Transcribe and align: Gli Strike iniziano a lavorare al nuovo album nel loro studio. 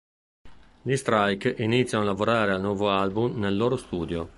Gli 0.81 0.95
Strike 0.95 1.57
iniziano 1.59 2.03
a 2.03 2.07
lavorare 2.07 2.53
al 2.53 2.61
nuovo 2.61 2.89
album 2.89 3.37
nel 3.37 3.55
loro 3.55 3.77
studio. 3.77 4.29